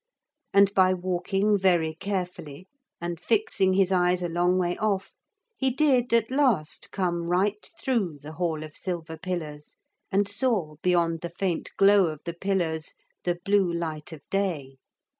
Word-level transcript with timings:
And 0.51 0.73
by 0.73 0.95
walking 0.95 1.59
very 1.59 1.93
carefully 1.93 2.67
and 2.99 3.19
fixing 3.19 3.73
his 3.73 3.91
eyes 3.91 4.23
a 4.23 4.29
long 4.29 4.57
way 4.57 4.75
off, 4.77 5.13
he 5.55 5.69
did 5.69 6.11
at 6.11 6.31
last 6.31 6.91
come 6.91 7.27
right 7.27 7.63
through 7.79 8.17
the 8.17 8.31
hall 8.31 8.63
of 8.63 8.75
silver 8.75 9.15
pillars, 9.15 9.75
and 10.11 10.27
saw 10.27 10.77
beyond 10.81 11.21
the 11.21 11.29
faint 11.29 11.69
glow 11.77 12.07
of 12.07 12.19
the 12.25 12.33
pillars 12.33 12.93
the 13.25 13.35
blue 13.45 13.71
light 13.71 14.11
of 14.11 14.21
day. 14.31 14.77